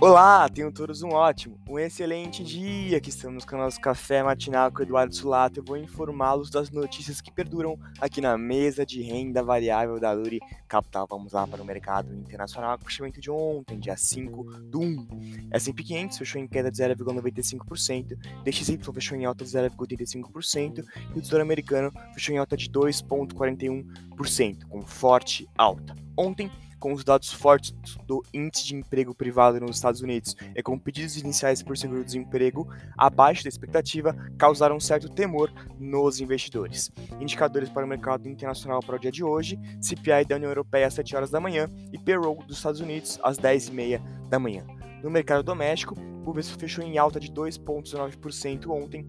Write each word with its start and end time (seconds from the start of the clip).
Olá, 0.00 0.48
tenham 0.48 0.70
todos 0.70 1.02
um 1.02 1.08
ótimo, 1.08 1.58
um 1.68 1.76
excelente 1.76 2.44
dia 2.44 3.00
que 3.00 3.08
estamos 3.08 3.44
com 3.44 3.56
o 3.56 3.58
nosso 3.58 3.80
café 3.80 4.22
matinal 4.22 4.70
com 4.70 4.78
o 4.78 4.82
Eduardo 4.82 5.12
Sulato. 5.12 5.58
Eu 5.58 5.64
vou 5.64 5.76
informá-los 5.76 6.50
das 6.50 6.70
notícias 6.70 7.20
que 7.20 7.32
perduram 7.32 7.76
aqui 8.00 8.20
na 8.20 8.38
mesa 8.38 8.86
de 8.86 9.02
renda 9.02 9.42
variável 9.42 9.98
da 9.98 10.12
Luri 10.12 10.38
Capital. 10.68 11.04
Vamos 11.10 11.32
lá 11.32 11.48
para 11.48 11.60
o 11.60 11.64
mercado 11.64 12.14
internacional, 12.14 12.78
o 12.80 12.84
fechamento 12.84 13.20
de 13.20 13.28
ontem, 13.28 13.76
dia 13.76 13.96
5 13.96 14.44
do 14.60 14.80
1. 14.80 15.08
S&P 15.50 15.82
500 15.82 16.18
fechou 16.18 16.40
em 16.40 16.46
queda 16.46 16.70
de 16.70 16.78
0,95%, 16.80 18.16
DXY 18.44 18.78
fechou 18.94 19.18
em 19.18 19.24
alta 19.24 19.44
de 19.44 19.50
0,85% 19.50 20.84
e 21.12 21.18
o 21.18 21.20
Tesouro 21.20 21.42
Americano 21.42 21.90
fechou 22.14 22.32
em 22.32 22.38
alta 22.38 22.56
de 22.56 22.70
2,41%, 22.70 24.64
com 24.68 24.80
forte 24.80 25.48
alta. 25.56 25.96
Ontem, 26.16 26.48
com 26.78 26.92
os 26.92 27.04
dados 27.04 27.32
fortes 27.32 27.74
do 28.06 28.22
índice 28.32 28.66
de 28.66 28.76
emprego 28.76 29.14
privado 29.14 29.60
nos 29.60 29.76
Estados 29.76 30.00
Unidos 30.00 30.36
e 30.54 30.62
com 30.62 30.78
pedidos 30.78 31.16
iniciais 31.16 31.62
por 31.62 31.76
seguro-desemprego 31.76 32.68
abaixo 32.96 33.42
da 33.42 33.48
expectativa, 33.48 34.14
causaram 34.36 34.76
um 34.76 34.80
certo 34.80 35.08
temor 35.08 35.52
nos 35.78 36.20
investidores. 36.20 36.90
Indicadores 37.20 37.68
para 37.68 37.84
o 37.84 37.88
mercado 37.88 38.28
internacional 38.28 38.80
para 38.80 38.96
o 38.96 38.98
dia 38.98 39.12
de 39.12 39.24
hoje: 39.24 39.58
CPI 39.80 40.24
da 40.26 40.36
União 40.36 40.50
Europeia 40.50 40.86
às 40.86 40.94
7 40.94 41.16
horas 41.16 41.30
da 41.30 41.40
manhã 41.40 41.68
e 41.92 41.98
payroll 41.98 42.42
dos 42.46 42.58
Estados 42.58 42.80
Unidos 42.80 43.18
às 43.22 43.38
10 43.38 43.68
e 43.68 43.72
meia 43.72 44.02
da 44.28 44.38
manhã. 44.38 44.64
No 45.02 45.10
mercado 45.10 45.42
doméstico, 45.42 45.94
o 45.94 46.24
Bovespa 46.24 46.58
fechou 46.58 46.84
em 46.84 46.98
alta 46.98 47.20
de 47.20 47.30
2,19% 47.30 48.68
ontem, 48.68 49.06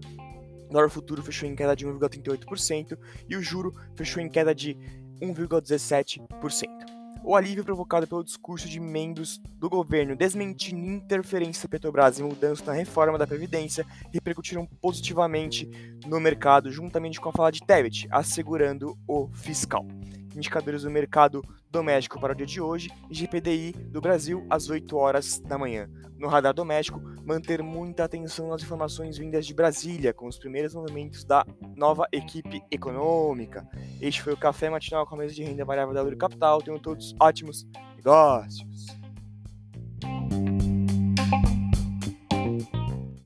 o 0.68 0.72
dólar 0.72 0.88
futuro 0.88 1.22
fechou 1.22 1.48
em 1.48 1.56
queda 1.56 1.74
de 1.74 1.86
1,38% 1.86 2.96
e 3.28 3.36
o 3.36 3.42
juro 3.42 3.74
fechou 3.96 4.22
em 4.22 4.28
queda 4.28 4.54
de 4.54 4.76
1,17% 5.20 6.89
o 7.22 7.36
alívio 7.36 7.64
provocado 7.64 8.06
pelo 8.06 8.24
discurso 8.24 8.68
de 8.68 8.80
membros 8.80 9.40
do 9.58 9.68
governo 9.68 10.16
desmentindo 10.16 10.80
interferência 10.80 11.68
da 11.68 11.70
Petrobras 11.70 12.18
e 12.18 12.22
mudança 12.22 12.64
na 12.64 12.72
reforma 12.72 13.18
da 13.18 13.26
Previdência 13.26 13.86
repercutiram 14.12 14.66
positivamente 14.80 15.68
no 16.06 16.18
mercado, 16.20 16.70
juntamente 16.70 17.20
com 17.20 17.28
a 17.28 17.32
fala 17.32 17.52
de 17.52 17.60
Tebet, 17.60 18.08
assegurando 18.10 18.96
o 19.06 19.28
fiscal. 19.34 19.86
Indicadores 20.34 20.82
do 20.82 20.90
mercado 20.90 21.42
doméstico 21.70 22.20
para 22.20 22.32
o 22.32 22.36
dia 22.36 22.46
de 22.46 22.60
hoje 22.60 22.90
e 23.08 23.14
GPDI 23.14 23.72
do 23.72 24.00
Brasil 24.00 24.46
às 24.50 24.68
8 24.68 24.96
horas 24.96 25.38
da 25.40 25.56
manhã. 25.56 25.88
No 26.18 26.28
radar 26.28 26.52
doméstico, 26.52 27.00
manter 27.24 27.62
muita 27.62 28.04
atenção 28.04 28.48
nas 28.48 28.62
informações 28.62 29.16
vindas 29.16 29.46
de 29.46 29.54
Brasília, 29.54 30.12
com 30.12 30.26
os 30.26 30.38
primeiros 30.38 30.74
movimentos 30.74 31.24
da 31.24 31.46
nova 31.74 32.06
equipe 32.12 32.62
econômica. 32.70 33.66
Este 34.00 34.20
foi 34.22 34.34
o 34.34 34.36
Café 34.36 34.68
Matinal 34.68 35.06
com 35.06 35.14
a 35.14 35.18
mesa 35.18 35.34
de 35.34 35.42
renda 35.42 35.64
variável 35.64 35.94
da 35.94 36.02
Luro 36.02 36.16
Capital. 36.18 36.60
Tenham 36.60 36.78
todos 36.78 37.14
ótimos 37.18 37.66
negócios. 37.96 38.99